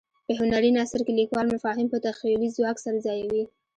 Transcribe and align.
په 0.25 0.31
هنري 0.39 0.71
نثر 0.77 0.99
کې 1.05 1.17
لیکوال 1.19 1.47
مفاهیم 1.55 1.87
په 1.91 1.97
تخیلي 2.07 2.49
ځواک 2.55 2.77
سره 2.85 2.97
ځایوي. 3.05 3.43